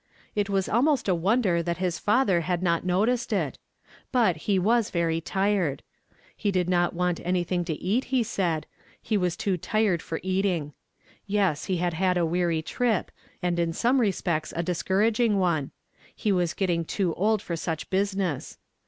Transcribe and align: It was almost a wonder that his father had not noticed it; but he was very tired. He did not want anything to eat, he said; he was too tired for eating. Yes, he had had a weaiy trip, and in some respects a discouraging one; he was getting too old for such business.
It 0.33 0.49
was 0.49 0.67
almost 0.67 1.07
a 1.07 1.13
wonder 1.13 1.61
that 1.61 1.77
his 1.77 1.99
father 1.99 2.41
had 2.41 2.63
not 2.63 2.83
noticed 2.83 3.31
it; 3.31 3.59
but 4.11 4.35
he 4.35 4.57
was 4.57 4.89
very 4.89 5.21
tired. 5.21 5.83
He 6.35 6.49
did 6.49 6.67
not 6.67 6.95
want 6.95 7.19
anything 7.23 7.63
to 7.65 7.75
eat, 7.75 8.05
he 8.05 8.23
said; 8.23 8.65
he 8.99 9.15
was 9.15 9.37
too 9.37 9.57
tired 9.57 10.01
for 10.01 10.19
eating. 10.23 10.73
Yes, 11.27 11.65
he 11.65 11.77
had 11.77 11.93
had 11.93 12.17
a 12.17 12.21
weaiy 12.21 12.65
trip, 12.65 13.11
and 13.43 13.59
in 13.59 13.73
some 13.73 14.01
respects 14.01 14.51
a 14.55 14.63
discouraging 14.63 15.37
one; 15.37 15.69
he 16.15 16.31
was 16.31 16.55
getting 16.55 16.83
too 16.83 17.13
old 17.13 17.39
for 17.43 17.55
such 17.55 17.91
business. 17.91 18.57